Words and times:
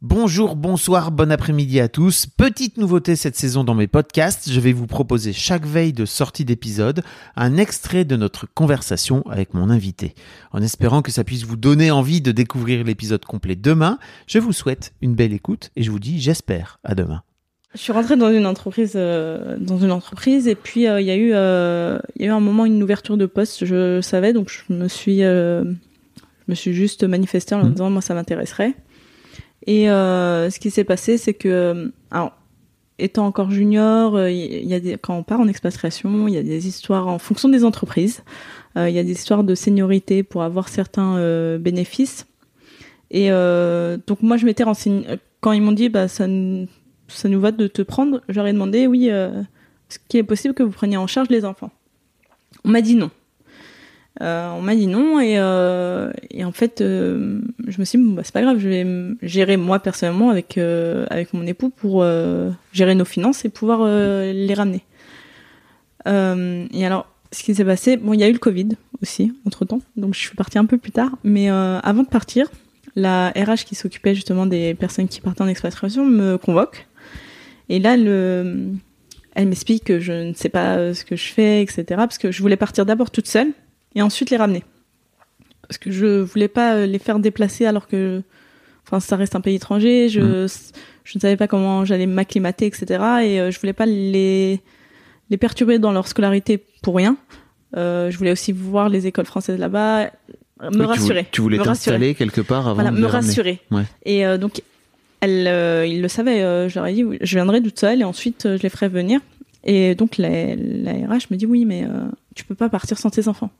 Bonjour, 0.00 0.54
bonsoir, 0.54 1.10
bon 1.10 1.32
après-midi 1.32 1.80
à 1.80 1.88
tous. 1.88 2.26
Petite 2.26 2.76
nouveauté 2.76 3.16
cette 3.16 3.34
saison 3.34 3.64
dans 3.64 3.74
mes 3.74 3.88
podcasts, 3.88 4.48
je 4.50 4.60
vais 4.60 4.72
vous 4.72 4.86
proposer 4.86 5.32
chaque 5.32 5.66
veille 5.66 5.92
de 5.92 6.04
sortie 6.04 6.44
d'épisode 6.44 7.02
un 7.34 7.56
extrait 7.56 8.04
de 8.04 8.14
notre 8.14 8.46
conversation 8.54 9.24
avec 9.28 9.54
mon 9.54 9.70
invité. 9.70 10.14
En 10.52 10.62
espérant 10.62 11.02
que 11.02 11.10
ça 11.10 11.24
puisse 11.24 11.42
vous 11.42 11.56
donner 11.56 11.90
envie 11.90 12.20
de 12.20 12.30
découvrir 12.30 12.84
l'épisode 12.84 13.24
complet 13.24 13.56
demain, 13.56 13.98
je 14.28 14.38
vous 14.38 14.52
souhaite 14.52 14.92
une 15.02 15.16
belle 15.16 15.32
écoute 15.32 15.70
et 15.74 15.82
je 15.82 15.90
vous 15.90 15.98
dis 15.98 16.20
j'espère 16.20 16.78
à 16.84 16.94
demain. 16.94 17.22
Je 17.74 17.80
suis 17.80 17.92
rentrée 17.92 18.16
dans 18.16 18.30
une 18.32 18.46
entreprise, 18.46 18.92
euh, 18.94 19.56
dans 19.60 19.78
une 19.78 19.90
entreprise, 19.92 20.46
et 20.48 20.54
puis 20.54 20.86
euh, 20.88 21.00
il 21.00 21.06
y 21.06 21.10
a 21.10 21.16
eu, 21.16 21.32
euh, 21.34 21.98
il 22.16 22.22
y 22.22 22.24
a 22.24 22.28
eu 22.28 22.32
un 22.32 22.40
moment 22.40 22.64
une 22.66 22.82
ouverture 22.82 23.16
de 23.16 23.26
poste. 23.26 23.64
Je 23.66 24.00
savais, 24.00 24.32
donc 24.32 24.48
je 24.48 24.72
me 24.72 24.86
suis, 24.88 25.18
je 25.20 25.64
me 26.46 26.54
suis 26.54 26.72
juste 26.72 27.02
manifestée 27.02 27.56
en 27.56 27.64
Mhm. 27.64 27.72
disant 27.72 27.90
moi 27.90 28.00
ça 28.00 28.14
m'intéresserait. 28.14 28.74
Et 29.66 29.90
euh, 29.90 30.50
ce 30.50 30.58
qui 30.58 30.70
s'est 30.70 30.84
passé, 30.84 31.18
c'est 31.18 31.34
que, 31.34 31.92
alors, 32.10 32.32
étant 32.98 33.26
encore 33.26 33.50
junior, 33.50 34.16
euh, 34.16 34.30
il 34.30 34.66
y 34.66 34.74
a 34.74 34.80
des, 34.80 34.98
quand 34.98 35.16
on 35.16 35.22
part 35.22 35.40
en 35.40 35.48
expatriation, 35.48 36.28
il 36.28 36.34
y 36.34 36.38
a 36.38 36.42
des 36.42 36.66
histoires 36.66 37.06
en 37.08 37.18
fonction 37.18 37.48
des 37.48 37.64
entreprises. 37.64 38.22
Euh, 38.76 38.88
il 38.88 38.94
y 38.94 38.98
a 38.98 39.04
des 39.04 39.12
histoires 39.12 39.44
de 39.44 39.54
seniorité 39.54 40.22
pour 40.22 40.42
avoir 40.42 40.68
certains 40.68 41.16
euh, 41.16 41.58
bénéfices. 41.58 42.26
Et 43.10 43.30
euh, 43.30 43.96
donc 44.06 44.22
moi, 44.22 44.36
je 44.36 44.44
m'étais 44.44 44.64
renseignée 44.64 45.06
quand 45.40 45.52
ils 45.52 45.62
m'ont 45.62 45.72
dit, 45.72 45.88
bah 45.88 46.08
ça, 46.08 46.26
ça 47.08 47.28
nous 47.28 47.40
va 47.40 47.52
de 47.52 47.66
te 47.66 47.82
prendre. 47.82 48.20
Ai 48.28 48.52
demandé, 48.52 48.86
oui, 48.86 49.08
euh, 49.10 49.40
est-ce 49.90 49.98
qu'il 50.08 50.20
est 50.20 50.24
possible 50.24 50.54
que 50.54 50.62
vous 50.62 50.72
preniez 50.72 50.96
en 50.96 51.06
charge 51.06 51.28
les 51.30 51.44
enfants 51.44 51.70
On 52.64 52.70
m'a 52.70 52.80
dit 52.80 52.94
non. 52.94 53.10
Euh, 54.20 54.50
on 54.50 54.62
m'a 54.62 54.74
dit 54.74 54.88
non 54.88 55.20
et, 55.20 55.38
euh, 55.38 56.10
en 56.42 56.50
fait 56.50 56.80
euh, 56.80 57.40
je 57.68 57.78
me 57.78 57.84
suis 57.84 57.98
dit 57.98 58.04
bon, 58.04 58.14
bah, 58.14 58.22
c'est 58.24 58.32
pas 58.34 58.42
grave 58.42 58.58
je 58.58 58.68
vais 58.68 58.86
gérer 59.22 59.56
moi 59.56 59.78
personnellement 59.78 60.30
avec 60.30 60.58
avec 60.58 61.32
mon 61.34 61.46
époux 61.46 61.70
pour 61.70 62.04
gérer 62.72 62.94
nos 62.94 63.04
finances 63.04 63.44
et 63.44 63.48
pouvoir 63.48 63.84
les 63.86 64.54
ramener. 64.54 64.82
Et 66.06 66.86
alors 66.86 67.06
ce 67.30 67.42
qui 67.42 67.54
s'est 67.54 67.64
passé 67.64 67.96
bon 67.96 68.12
il 68.12 68.20
y 68.20 68.24
a 68.24 68.28
eu 68.28 68.32
le 68.32 68.38
covid 68.38 68.70
aussi 69.02 69.32
entre 69.46 69.64
temps 69.64 69.80
donc 69.96 70.14
je 70.14 70.18
suis 70.18 70.34
partie 70.34 70.58
un 70.58 70.64
peu 70.64 70.78
plus 70.78 70.92
tard 70.92 71.10
mais 71.22 71.48
avant 71.48 72.02
de 72.02 72.08
partir 72.08 72.50
la 72.96 73.28
RH 73.30 73.64
qui 73.66 73.76
s'occupait 73.76 74.16
justement 74.16 74.46
des 74.46 74.74
personnes 74.74 75.06
qui 75.06 75.20
partaient 75.20 75.42
en 75.42 75.48
expatriation 75.48 76.04
me 76.04 76.38
convoque. 76.38 76.88
Et 77.68 77.78
là 77.78 77.96
le 77.96 78.72
elle 79.34 79.46
m'explique 79.46 79.84
que 79.84 80.00
je 80.00 80.12
ne 80.12 80.34
sais 80.34 80.48
pas 80.48 80.92
ce 80.92 81.04
que 81.04 81.14
je 81.14 81.28
fais 81.28 81.62
etc 81.62 81.84
parce 81.90 82.18
que 82.18 82.32
je 82.32 82.42
voulais 82.42 82.56
partir 82.56 82.84
d'abord 82.84 83.12
toute 83.12 83.28
seule 83.28 83.52
et 83.98 84.02
ensuite 84.02 84.30
les 84.30 84.36
ramener. 84.36 84.64
Parce 85.68 85.76
que 85.78 85.90
je 85.90 86.20
voulais 86.20 86.48
pas 86.48 86.74
euh, 86.74 86.86
les 86.86 86.98
faire 86.98 87.18
déplacer 87.18 87.66
alors 87.66 87.86
que, 87.88 88.22
enfin, 88.86 89.00
ça 89.00 89.16
reste 89.16 89.34
un 89.36 89.40
pays 89.42 89.56
étranger. 89.56 90.08
Je, 90.08 90.46
je 91.04 91.12
ne 91.18 91.20
savais 91.20 91.36
pas 91.36 91.46
comment 91.46 91.84
j'allais 91.84 92.06
m'acclimater, 92.06 92.64
etc. 92.66 92.86
Et 93.22 93.40
euh, 93.40 93.50
je 93.50 93.60
voulais 93.60 93.74
pas 93.74 93.86
les 93.86 94.60
les 95.30 95.36
perturber 95.36 95.78
dans 95.78 95.92
leur 95.92 96.08
scolarité 96.08 96.64
pour 96.82 96.96
rien. 96.96 97.18
Euh, 97.76 98.10
je 98.10 98.16
voulais 98.16 98.32
aussi 98.32 98.52
voir 98.52 98.88
les 98.88 99.06
écoles 99.06 99.26
françaises 99.26 99.58
là-bas, 99.58 100.10
me 100.62 100.78
Oui, 100.80 100.86
rassurer. 100.86 101.26
Tu 101.30 101.42
voulais 101.42 101.58
t'installer 101.58 102.14
quelque 102.14 102.40
part 102.40 102.66
avant 102.66 102.74
Voilà, 102.76 102.90
de 102.90 102.96
me 102.98 103.06
rassurer. 103.06 103.60
Ouais. 103.70 103.82
Et 104.06 104.24
euh, 104.24 104.38
donc, 104.38 104.62
elle, 105.20 105.46
euh, 105.46 105.84
il 105.86 106.00
le 106.00 106.08
savait. 106.08 106.42
euh, 106.42 106.70
je 106.70 106.76
leur 106.76 106.86
ai 106.86 106.94
dit, 106.94 107.04
je 107.20 107.34
viendrai 107.36 107.62
toute 107.62 107.78
seule 107.78 108.00
et 108.00 108.04
ensuite 108.04 108.48
je 108.56 108.62
les 108.62 108.70
ferai 108.70 108.88
venir. 108.88 109.20
Et 109.64 109.94
donc 109.94 110.16
la, 110.16 110.54
la 110.56 110.92
RH 110.92 111.26
me 111.30 111.36
dit, 111.36 111.44
oui, 111.44 111.66
mais 111.66 111.84
tu 112.34 112.44
peux 112.44 112.54
pas 112.54 112.70
partir 112.70 112.96
sans 112.96 113.10
tes 113.10 113.28
enfants. 113.28 113.50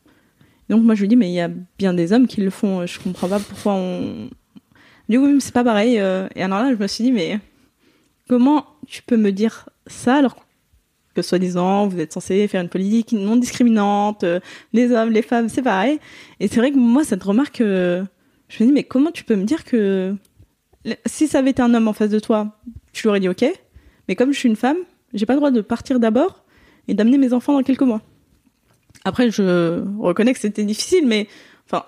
Donc 0.69 0.83
moi 0.83 0.95
je 0.95 1.01
lui 1.03 1.09
dis, 1.09 1.17
mais 1.17 1.31
il 1.31 1.35
y 1.35 1.41
a 1.41 1.51
bien 1.79 1.95
des 1.95 2.13
hommes 2.13 2.27
qui 2.27 2.41
le 2.41 2.51
font. 2.51 2.87
Je 2.87 2.99
comprends 3.01 3.29
pas 3.29 3.39
pourquoi 3.39 3.75
on. 3.75 4.29
Elle 5.09 5.17
dit 5.17 5.19
oui, 5.19 5.41
c'est 5.41 5.55
pas 5.55 5.65
pareil. 5.65 5.99
euh. 5.99 6.29
Et 6.37 6.43
alors 6.43 6.61
là, 6.61 6.73
je 6.75 6.81
me 6.81 6.87
suis 6.87 7.05
dit, 7.05 7.13
mais 7.13 7.39
comment 8.29 8.67
tu 8.87 9.03
peux 9.03 9.17
me 9.17 9.33
dire 9.33 9.69
ça 9.87 10.17
alors 10.17 10.37
que 11.15 11.23
soi-disant 11.23 11.89
vous 11.89 11.99
êtes 11.99 12.13
censé 12.13 12.47
faire 12.47 12.63
une 12.63 12.69
politique 12.69 13.13
non 13.13 13.37
discriminante, 13.37 14.25
euh, 14.25 14.41
les 14.73 14.93
hommes, 14.93 15.11
les 15.11 15.23
femmes, 15.23 15.49
c'est 15.49 15.63
pareil. 15.63 15.99
Et 16.41 16.49
c'est 16.49 16.57
vrai 16.57 16.71
que 16.71 16.79
moi 16.79 17.05
cette 17.05 17.23
remarque, 17.23 17.61
euh, 17.61 18.05
je 18.49 18.63
me 18.63 18.69
dis 18.69 18.75
mais 18.75 18.85
comment 18.85 19.11
tu 19.11 19.25
peux 19.25 19.35
me 19.35 19.45
dire 19.45 19.65
que 19.65 20.15
si 21.07 21.27
ça 21.27 21.39
avait 21.39 21.51
été 21.51 21.63
un 21.63 21.75
homme 21.75 21.89
en 21.89 21.93
face 21.93 22.11
de 22.11 22.21
toi, 22.21 22.57
tu 22.93 23.03
lui 23.03 23.09
aurais 23.09 23.21
dit 23.21 23.29
ok, 23.29 23.45
mais 24.07 24.17
comme 24.17 24.33
je 24.33 24.39
suis 24.39 24.49
une 24.49 24.57
femme, 24.57 24.79
j'ai 25.13 25.27
pas 25.27 25.33
le 25.33 25.39
droit 25.39 25.51
de 25.51 25.61
partir 25.61 25.99
d'abord 25.99 26.45
et 26.87 26.95
d'amener 26.95 27.19
mes 27.19 27.33
enfants 27.33 27.55
dans 27.55 27.63
quelques 27.63 27.83
mois. 27.83 28.03
Après, 29.05 29.31
je 29.31 29.83
reconnais 29.99 30.33
que 30.35 30.41
c'était 30.41 30.65
difficile, 30.65 31.07
mais 31.07 31.29
enfin, 31.67 31.85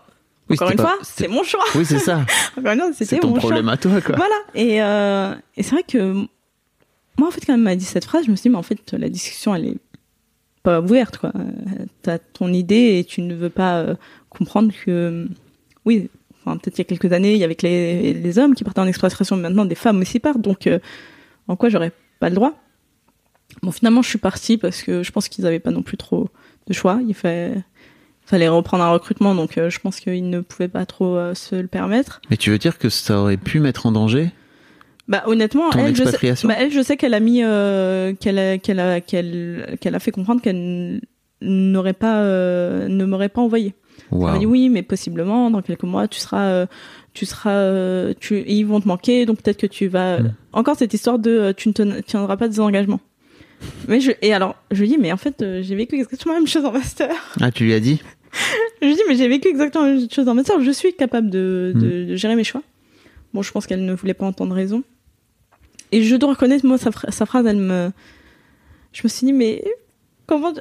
Oui, 0.48 0.56
encore 0.56 0.70
une 0.70 0.76
pas- 0.76 0.82
fois, 0.84 0.98
c'est 1.02 1.28
mon 1.28 1.42
choix. 1.42 1.64
Oui, 1.74 1.84
c'est 1.84 1.98
ça. 1.98 2.24
Encore 2.56 2.72
une 2.72 2.78
fois, 2.80 2.90
c'est 2.94 3.04
c'était 3.04 3.20
ton 3.20 3.28
mon 3.28 3.34
problème 3.34 3.64
choix. 3.64 3.72
à 3.72 3.76
toi, 3.76 4.00
quoi. 4.00 4.16
Voilà. 4.16 4.34
Et, 4.54 4.82
euh, 4.82 5.34
et 5.56 5.62
c'est 5.62 5.70
vrai 5.72 5.82
que 5.82 6.12
moi, 7.18 7.28
en 7.28 7.30
fait, 7.30 7.44
quand 7.44 7.54
elle 7.54 7.60
m'a 7.60 7.76
dit 7.76 7.84
cette 7.84 8.04
phrase, 8.04 8.24
je 8.26 8.30
me 8.30 8.36
suis 8.36 8.44
dit, 8.44 8.48
mais 8.50 8.56
en 8.58 8.62
fait, 8.62 8.92
la 8.92 9.08
discussion, 9.08 9.54
elle 9.54 9.66
est 9.66 9.76
pas 10.62 10.80
ouverte, 10.80 11.18
quoi. 11.18 11.32
T'as 12.02 12.18
ton 12.18 12.52
idée 12.52 12.98
et 12.98 13.04
tu 13.04 13.22
ne 13.22 13.34
veux 13.34 13.50
pas 13.50 13.78
euh, 13.80 13.94
comprendre 14.28 14.72
que, 14.84 15.26
oui, 15.84 16.08
enfin, 16.44 16.56
peut-être 16.58 16.78
il 16.78 16.82
y 16.82 16.82
a 16.82 16.84
quelques 16.84 17.12
années, 17.12 17.32
il 17.32 17.38
y 17.38 17.44
avait 17.44 17.54
que 17.54 17.66
les, 17.66 18.14
les 18.14 18.38
hommes 18.38 18.54
qui 18.54 18.64
partaient 18.64 18.80
en 18.80 18.86
exploitation, 18.86 19.36
mais 19.36 19.42
maintenant 19.42 19.64
des 19.64 19.74
femmes 19.74 20.00
aussi 20.00 20.18
partent, 20.20 20.40
donc 20.40 20.66
euh, 20.66 20.78
en 21.48 21.56
quoi 21.56 21.68
j'aurais 21.68 21.92
pas 22.20 22.28
le 22.28 22.34
droit? 22.34 22.54
Bon, 23.62 23.72
finalement, 23.72 24.00
je 24.02 24.08
suis 24.10 24.18
partie 24.18 24.56
parce 24.58 24.82
que 24.82 25.02
je 25.02 25.10
pense 25.12 25.28
qu'ils 25.28 25.44
avaient 25.46 25.58
pas 25.58 25.70
non 25.72 25.82
plus 25.82 25.96
trop 25.96 26.28
de 26.70 26.74
choix. 26.74 27.00
Il 27.06 27.14
fallait, 27.14 27.62
fallait 28.24 28.48
reprendre 28.48 28.82
un 28.84 28.90
recrutement, 28.90 29.34
donc 29.34 29.58
euh, 29.58 29.68
je 29.68 29.78
pense 29.78 30.00
qu'ils 30.00 30.30
ne 30.30 30.40
pouvaient 30.40 30.68
pas 30.68 30.86
trop 30.86 31.16
euh, 31.16 31.34
se 31.34 31.56
le 31.56 31.68
permettre. 31.68 32.22
Mais 32.30 32.36
tu 32.36 32.50
veux 32.50 32.58
dire 32.58 32.78
que 32.78 32.88
ça 32.88 33.18
aurait 33.18 33.36
pu 33.36 33.60
mettre 33.60 33.84
en 33.86 33.92
danger 33.92 34.30
Bah 35.08 35.22
honnêtement, 35.26 35.68
Ton 35.70 35.80
elle 35.80 35.94
je, 35.94 35.96
sais, 35.96 36.02
expatriation 36.02 36.48
bah, 36.48 36.54
elle, 36.58 36.70
je 36.70 36.80
sais 36.80 36.96
qu'elle 36.96 37.14
a 37.14 37.20
mis, 37.20 37.42
euh, 37.42 38.14
qu'elle 38.14 38.38
a, 38.38 38.56
qu'elle 38.56 38.80
a, 38.80 39.00
qu'elle, 39.00 39.76
qu'elle 39.80 39.94
a 39.94 39.98
fait 39.98 40.12
comprendre 40.12 40.40
qu'elle 40.40 41.02
n'aurait 41.42 41.92
pas, 41.92 42.22
ne 42.24 43.04
m'aurait 43.04 43.28
pas 43.28 43.42
envoyé. 43.42 43.74
Elle 44.12 44.18
m'a 44.18 44.38
dit 44.38 44.46
oui, 44.46 44.70
mais 44.70 44.82
possiblement 44.82 45.50
dans 45.50 45.60
quelques 45.60 45.82
mois, 45.82 46.08
tu 46.08 46.20
seras, 46.20 46.66
tu 47.12 47.26
seras, 47.26 48.14
tu, 48.18 48.42
ils 48.46 48.64
vont 48.64 48.80
te 48.80 48.88
manquer, 48.88 49.26
donc 49.26 49.42
peut-être 49.42 49.58
que 49.58 49.66
tu 49.66 49.88
vas. 49.88 50.20
Mm. 50.20 50.34
Encore 50.52 50.76
cette 50.76 50.94
histoire 50.94 51.18
de, 51.18 51.52
tu 51.56 51.68
ne 51.68 52.00
tiendras 52.00 52.36
pas 52.36 52.48
des 52.48 52.60
engagements. 52.60 53.00
Mais 53.88 54.00
je, 54.00 54.12
et 54.22 54.32
alors, 54.32 54.56
je 54.70 54.80
lui 54.80 54.88
dis, 54.88 54.98
mais 54.98 55.12
en 55.12 55.16
fait, 55.16 55.42
euh, 55.42 55.62
j'ai 55.62 55.74
vécu 55.74 55.96
exactement 55.96 56.34
la 56.34 56.40
même 56.40 56.48
chose 56.48 56.64
en 56.64 56.72
master. 56.72 57.10
Ah, 57.40 57.50
tu 57.50 57.64
lui 57.64 57.74
as 57.74 57.80
dit? 57.80 58.00
Je 58.80 58.86
lui 58.86 58.94
dis, 58.94 59.02
mais 59.08 59.16
j'ai 59.16 59.28
vécu 59.28 59.48
exactement 59.48 59.84
la 59.86 59.92
même 59.94 60.10
chose 60.10 60.28
en 60.28 60.34
master. 60.34 60.60
Je 60.62 60.70
suis 60.70 60.94
capable 60.94 61.30
de, 61.30 61.72
Mm. 61.74 61.78
de, 61.80 62.04
de 62.06 62.16
gérer 62.16 62.36
mes 62.36 62.44
choix. 62.44 62.62
Bon, 63.34 63.42
je 63.42 63.50
pense 63.52 63.66
qu'elle 63.66 63.84
ne 63.84 63.92
voulait 63.94 64.14
pas 64.14 64.26
entendre 64.26 64.54
raison. 64.54 64.82
Et 65.92 66.02
je 66.02 66.16
dois 66.16 66.30
reconnaître, 66.30 66.64
moi, 66.66 66.78
sa 66.78 66.90
phrase, 67.26 67.46
elle 67.46 67.56
me. 67.56 67.90
Je 68.92 69.02
me 69.04 69.08
suis 69.08 69.26
dit, 69.26 69.32
mais 69.32 69.64
comment. 70.26 70.52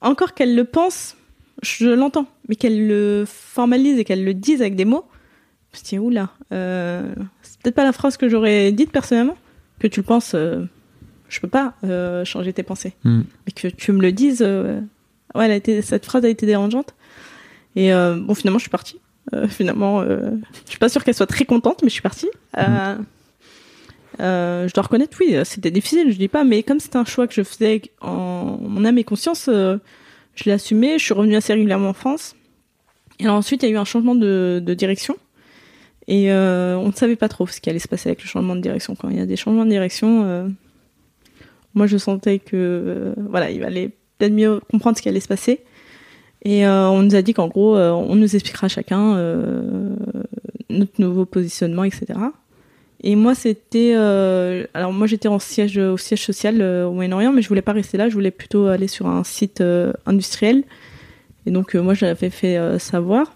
Encore 0.00 0.32
qu'elle 0.34 0.54
le 0.54 0.64
pense, 0.64 1.16
je 1.62 1.88
l'entends. 1.88 2.26
Mais 2.48 2.56
qu'elle 2.56 2.86
le 2.88 3.24
formalise 3.26 3.98
et 3.98 4.04
qu'elle 4.04 4.24
le 4.24 4.32
dise 4.34 4.60
avec 4.62 4.74
des 4.76 4.86
mots, 4.86 5.04
je 5.72 5.78
me 5.78 5.84
suis 5.84 5.96
dit, 5.96 5.98
oula, 5.98 6.30
euh, 6.52 7.14
c'est 7.42 7.60
peut-être 7.60 7.74
pas 7.74 7.84
la 7.84 7.92
phrase 7.92 8.16
que 8.16 8.28
j'aurais 8.28 8.72
dite 8.72 8.90
personnellement. 8.90 9.36
Que 9.78 9.86
tu 9.86 10.00
le 10.00 10.04
penses, 10.06 10.32
euh, 10.34 10.64
je 11.30 11.40
peux 11.40 11.48
pas 11.48 11.74
euh, 11.84 12.24
changer 12.24 12.52
tes 12.52 12.62
pensées. 12.62 12.92
Hmm. 13.04 13.22
Mais 13.46 13.52
que 13.52 13.68
tu 13.68 13.92
me 13.92 14.02
le 14.02 14.12
dises, 14.12 14.42
euh, 14.42 14.80
ouais, 15.34 15.46
elle 15.46 15.52
a 15.52 15.56
été, 15.56 15.80
cette 15.80 16.04
phrase 16.04 16.24
a 16.24 16.28
été 16.28 16.44
dérangeante. 16.44 16.94
Et 17.76 17.94
euh, 17.94 18.16
bon, 18.16 18.34
finalement, 18.34 18.58
je 18.58 18.64
suis 18.64 18.70
partie. 18.70 19.00
Finalement, 19.48 20.02
je 20.02 20.40
suis 20.66 20.80
pas 20.80 20.88
sûre 20.88 21.04
qu'elle 21.04 21.14
soit 21.14 21.26
très 21.26 21.44
contente, 21.44 21.82
mais 21.82 21.88
je 21.88 21.92
suis 21.92 22.02
partie. 22.02 22.28
Euh, 22.58 22.96
je 24.66 24.74
dois 24.74 24.82
reconnaître, 24.82 25.16
oui, 25.20 25.36
c'était 25.44 25.70
difficile, 25.70 26.10
je 26.10 26.18
dis 26.18 26.26
pas, 26.26 26.42
mais 26.42 26.64
comme 26.64 26.80
c'était 26.80 26.96
un 26.96 27.04
choix 27.04 27.28
que 27.28 27.34
je 27.34 27.42
faisais 27.42 27.80
en 28.00 28.58
mon 28.60 28.84
âme 28.84 28.98
et 28.98 29.04
conscience, 29.04 29.44
je 29.46 30.44
l'ai 30.44 30.52
assumé. 30.52 30.98
Je 30.98 31.04
suis 31.04 31.14
revenue 31.14 31.36
assez 31.36 31.52
régulièrement 31.52 31.90
en 31.90 31.94
France. 31.94 32.34
Et 33.20 33.24
alors 33.24 33.36
ensuite, 33.36 33.62
il 33.62 33.66
y 33.66 33.68
a 33.68 33.74
eu 33.74 33.78
un 33.78 33.84
changement 33.84 34.16
de, 34.16 34.60
de 34.64 34.74
direction. 34.74 35.16
Et 36.08 36.32
on 36.32 36.88
ne 36.88 36.92
savait 36.92 37.14
pas 37.14 37.28
trop 37.28 37.46
ce 37.46 37.60
qui 37.60 37.70
allait 37.70 37.78
se 37.78 37.86
passer 37.86 38.08
avec 38.08 38.22
le 38.22 38.26
changement 38.26 38.56
de 38.56 38.60
direction. 38.60 38.96
Quand 38.96 39.10
il 39.10 39.16
y 39.16 39.20
a 39.20 39.26
des 39.26 39.36
changements 39.36 39.64
de 39.64 39.70
direction, 39.70 40.52
moi 41.74 41.86
je 41.86 41.96
sentais 41.96 42.38
que 42.38 42.56
euh, 42.56 43.14
voilà, 43.28 43.50
il 43.50 43.62
allait 43.64 43.90
peut-être 44.18 44.32
mieux 44.32 44.60
comprendre 44.70 44.96
ce 44.96 45.02
qui 45.02 45.08
allait 45.08 45.20
se 45.20 45.28
passer. 45.28 45.60
Et 46.42 46.66
on 46.66 47.02
nous 47.02 47.14
a 47.14 47.20
dit 47.20 47.34
qu'en 47.34 47.48
gros, 47.48 47.76
on 47.76 48.14
nous 48.14 48.34
expliquera 48.34 48.66
chacun 48.66 49.14
notre 50.70 50.98
nouveau 50.98 51.26
positionnement, 51.26 51.84
etc. 51.84 52.18
Et 53.02 53.16
moi, 53.16 53.34
c'était. 53.34 53.94
Euh, 53.96 54.66
alors, 54.74 54.92
moi, 54.92 55.06
j'étais 55.06 55.28
en 55.28 55.38
siège, 55.38 55.78
au 55.78 55.96
siège 55.96 56.22
social 56.22 56.60
euh, 56.60 56.86
au 56.86 56.92
Moyen-Orient, 56.92 57.32
mais 57.32 57.42
je 57.42 57.48
voulais 57.48 57.62
pas 57.62 57.72
rester 57.72 57.96
là. 57.96 58.08
Je 58.08 58.14
voulais 58.14 58.30
plutôt 58.30 58.66
aller 58.66 58.88
sur 58.88 59.06
un 59.06 59.24
site 59.24 59.60
euh, 59.62 59.92
industriel. 60.06 60.64
Et 61.46 61.50
donc, 61.50 61.74
moi, 61.74 61.94
j'avais 61.94 62.28
fait 62.30 62.78
savoir. 62.78 63.34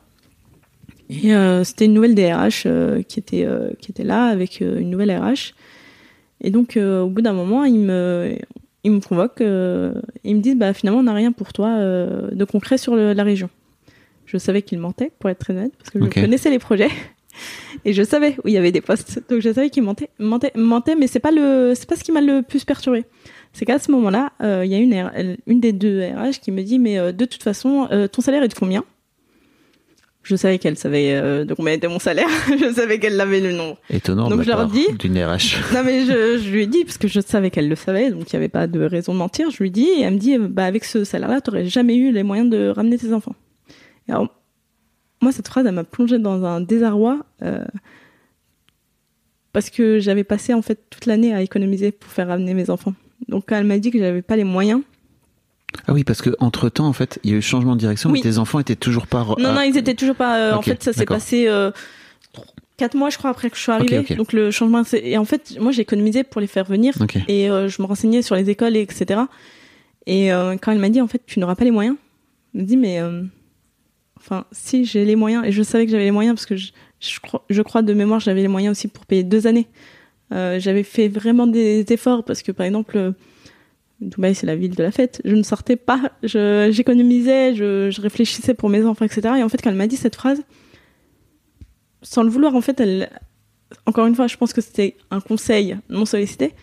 Et 1.09 1.33
c'était 1.65 1.87
une 1.87 1.95
nouvelle 1.95 2.15
DRH 2.15 2.67
qui, 3.09 3.19
était, 3.19 3.49
qui 3.81 3.91
était 3.93 4.05
là 4.05 4.27
avec 4.27 4.61
une 4.61 4.91
nouvelle 4.91 5.11
RH. 5.11 5.55
Et 6.45 6.51
donc, 6.51 6.77
au 6.77 7.09
bout 7.09 7.23
d'un 7.23 7.33
moment, 7.33 7.65
il 7.65 7.81
me, 7.81 8.37
il 8.85 8.93
me 8.93 9.01
convoque. 9.01 9.41
ils 9.41 10.37
me 10.37 10.41
disent 10.41 10.57
bah, 10.57 10.73
finalement, 10.73 11.01
on 11.01 11.05
n'a 11.05 11.15
rien 11.15 11.33
pour 11.33 11.53
toi 11.53 11.79
de 11.79 12.45
concret 12.45 12.79
sur 12.79 12.95
la 12.95 13.25
région. 13.25 13.51
Je 14.27 14.37
savais 14.39 14.63
qu'il 14.63 14.79
mentait, 14.79 15.11
pour 15.19 15.31
être 15.31 15.39
très 15.39 15.55
honnête, 15.55 15.73
parce 15.77 15.91
que 15.91 15.99
je 16.01 16.21
connaissais 16.21 16.51
les 16.51 16.59
projets. 16.59 16.91
Et 17.85 17.93
je 17.93 18.03
savais 18.03 18.37
où 18.45 18.49
il 18.49 18.55
y 18.55 18.57
avait 18.57 18.73
des 18.73 18.81
postes. 18.81 19.23
Donc 19.29 19.41
je 19.41 19.53
savais 19.53 19.71
qu'il 19.71 19.83
mentait, 19.83 20.09
mentait, 20.19 20.53
mentait, 20.55 20.97
mais 20.97 21.07
c'est 21.07 21.21
pas 21.21 21.31
le, 21.31 21.73
c'est 21.75 21.89
pas 21.89 21.97
ce 21.97 22.05
qui 22.05 22.13
m'a 22.13 22.21
le 22.21 22.43
plus 22.43 22.65
perturbé. 22.65 23.05
C'est 23.53 23.65
qu'à 23.65 23.79
ce 23.79 23.91
moment-là, 23.93 24.33
euh, 24.43 24.65
il 24.65 24.71
y 24.71 24.75
a 24.75 24.79
une, 24.79 25.37
une 25.47 25.61
des 25.61 25.73
deux 25.73 26.01
RH 26.03 26.41
qui 26.43 26.51
me 26.51 26.63
dit, 26.63 26.79
mais 26.79 26.99
euh, 26.99 27.13
de 27.13 27.25
toute 27.25 27.43
façon, 27.43 27.87
euh, 27.93 28.09
ton 28.09 28.21
salaire 28.21 28.43
est 28.43 28.49
de 28.49 28.55
combien? 28.55 28.85
Je 30.25 30.37
savais 30.37 30.59
qu'elle 30.59 30.77
savait 30.77 31.45
de 31.45 31.55
combien 31.55 31.75
était 31.75 31.87
mon 31.87 31.99
salaire. 31.99 32.29
je 32.49 32.73
savais 32.73 32.99
qu'elle 32.99 33.21
avait 33.21 33.41
le 33.41 33.53
nom. 33.53 33.77
Étonnant. 33.91 34.29
Donc 34.29 34.43
je 34.43 34.49
leur 34.49 34.67
dis. 34.67 34.87
D'une 34.99 35.17
RH. 35.19 35.61
non 35.75 35.83
mais 35.85 36.05
je, 36.07 36.39
je, 36.43 36.51
lui 36.51 36.63
ai 36.63 36.67
dit 36.67 36.85
parce 36.85 36.99
que 36.99 37.09
je 37.09 37.21
savais 37.21 37.51
qu'elle 37.51 37.69
le 37.69 37.77
savait, 37.77 38.11
donc 38.11 38.33
il 38.33 38.37
n'y 38.37 38.39
avait 38.39 38.49
pas 38.49 38.67
de 38.67 38.81
raison 38.81 39.13
de 39.13 39.19
mentir. 39.19 39.51
Je 39.51 39.63
lui 39.63 39.71
dis 39.71 39.87
et 39.87 40.03
elle 40.03 40.15
me 40.15 40.19
dit, 40.19 40.37
bah 40.39 40.65
avec 40.65 40.85
ce 40.85 41.05
salaire-là, 41.05 41.41
tu 41.41 41.51
n'aurais 41.51 41.67
jamais 41.67 41.97
eu 41.97 42.11
les 42.11 42.23
moyens 42.23 42.51
de 42.51 42.69
ramener 42.69 42.99
tes 42.99 43.13
enfants. 43.13 43.35
Et 44.09 44.13
alors 44.13 44.29
moi, 45.25 45.33
cette 45.33 45.49
phrase, 45.49 45.65
elle 45.67 45.75
m'a 45.75 45.85
plongée 45.85 46.19
dans 46.19 46.45
un 46.45 46.61
désarroi 46.61 47.25
euh, 47.43 47.65
parce 49.55 49.71
que 49.71 49.99
j'avais 49.99 50.23
passé 50.23 50.53
en 50.53 50.61
fait 50.61 50.79
toute 50.91 51.07
l'année 51.07 51.35
à 51.35 51.41
économiser 51.41 51.93
pour 51.93 52.11
faire 52.11 52.29
ramener 52.29 52.53
mes 52.53 52.69
enfants. 52.69 52.93
Donc 53.29 53.45
quand 53.49 53.57
elle 53.57 53.67
m'a 53.67 53.79
dit 53.79 53.91
que 53.91 53.99
j'avais 53.99 54.21
pas 54.21 54.37
les 54.37 54.45
moyens. 54.45 54.83
Ah 55.87 55.93
oui, 55.93 56.05
parce 56.05 56.23
que 56.23 56.31
entre 56.39 56.69
temps, 56.69 56.87
en 56.87 56.93
fait, 56.93 57.19
il 57.25 57.31
y 57.31 57.35
a 57.35 57.37
eu 57.37 57.43
changement 57.43 57.75
de 57.75 57.81
direction, 57.81 58.11
mais 58.11 58.21
tes 58.21 58.39
enfants 58.39 58.61
étaient 58.61 58.77
toujours 58.77 59.07
pas. 59.07 59.25
Non, 59.39 59.53
non, 59.53 59.63
ils 59.63 59.77
étaient 59.77 59.95
toujours 59.95 60.17
pas. 60.17 60.39
Euh, 60.39 60.55
en 60.55 60.63
fait, 60.63 60.83
ça 60.83 60.93
s'est 60.93 61.05
passé 61.05 61.47
euh, 61.49 61.71
quatre 62.77 62.95
mois, 62.95 63.11
je 63.11 63.19
crois, 63.19 63.31
après 63.31 63.51
que 63.51 63.57
je 63.57 63.63
suis 63.63 63.73
arrivée. 63.73 64.03
Donc 64.17 64.33
le 64.33 64.51
changement, 64.51 64.83
et 64.93 65.19
en 65.19 65.25
fait, 65.25 65.57
moi, 65.61 65.73
j'ai 65.73 65.83
économisé 65.83 66.25
pour 66.25 66.41
les 66.41 66.47
faire 66.47 66.65
venir, 66.65 66.95
et 67.29 67.47
je 67.47 67.83
me 67.83 67.87
renseignais 67.87 68.23
sur 68.23 68.37
les 68.37 68.51
écoles, 68.51 68.77
etc. 68.77 69.21
Et 70.07 70.29
quand 70.61 70.73
elle 70.73 70.79
m'a 70.79 70.91
dit, 70.91 71.01
en 71.01 71.09
fait, 71.09 71.23
tu 71.27 71.41
n'auras 71.41 71.55
pas 71.55 71.65
les 71.65 71.71
moyens, 71.71 71.97
elle 72.55 72.63
me 72.63 72.67
dit, 72.67 72.77
mais 72.77 73.01
Enfin, 74.25 74.47
si 74.53 74.87
j'ai 74.87 75.05
les 75.05 75.17
moyens, 75.17 75.45
et 75.45 75.53
je 75.53 75.63
savais 75.63 75.85
que 75.85 75.91
j'avais 75.91 76.05
les 76.05 76.11
moyens 76.11 76.35
parce 76.35 76.47
que 76.47 76.57
je, 76.57 76.73
je, 76.99 77.63
crois, 77.63 77.83
de 77.83 77.93
mémoire, 77.93 78.21
j'avais 78.21 78.41
les 78.41 78.49
moyens 78.49 78.73
aussi 78.73 78.89
pour 78.89 79.05
payer 79.05 79.23
deux 79.23 79.47
années. 79.47 79.67
Euh, 80.33 80.59
j'avais 80.59 80.83
fait 80.83 81.09
vraiment 81.09 81.47
des 81.47 81.85
efforts 81.91 82.25
parce 82.25 82.43
que 82.43 82.51
par 82.51 82.65
exemple, 82.65 83.13
Dubaï 84.05 84.35
c'est 84.35 84.47
la 84.47 84.57
ville 84.57 84.75
de 84.75 84.83
la 84.83 84.91
fête. 84.91 85.21
Je 85.25 85.35
ne 85.35 85.43
sortais 85.43 85.77
pas, 85.77 86.13
j'économisais, 86.23 87.55
je, 87.55 88.01
réfléchissais 88.01 88.55
pour 88.55 88.69
mes 88.69 88.85
enfants, 88.85 89.05
etc. 89.05 89.35
Et 89.39 89.43
en 89.43 89.49
fait, 89.49 89.61
quand 89.63 89.71
elle 89.71 89.77
m'a 89.77 89.87
dit 89.87 89.97
cette 89.97 90.17
phrase, 90.17 90.43
sans 92.03 92.23
le 92.23 92.31
vouloir, 92.31 92.55
en 92.55 92.61
fait, 92.61 92.81
elle, 92.81 93.11
encore 93.87 94.07
une 94.07 94.15
fois, 94.15 94.27
je 94.27 94.37
pense 94.37 94.53
que 94.53 94.61
c'était 94.61 94.97
un 95.11 95.21
conseil 95.21 95.79
non 95.89 96.05
sollicité. 96.05 96.55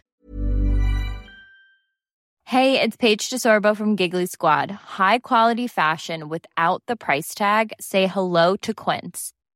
Hey, 2.45 2.75
it's 2.75 2.97
Paige 2.97 3.29
DeSorbo 3.29 3.73
from 3.73 3.95
Giggly 3.95 4.27
Squad. 4.27 4.71
High 4.99 5.19
quality 5.19 5.67
fashion 5.67 6.27
without 6.27 6.83
the 6.85 6.97
price 6.97 7.33
tag. 7.33 7.71
Say 7.79 8.07
hello 8.07 8.57
to 8.57 8.73
Quince. 8.73 9.31